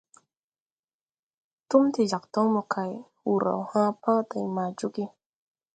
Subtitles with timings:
[1.69, 2.91] Túm de jag toŋ mo kay,
[3.25, 5.05] wur raw hãã pãã day ma jooge.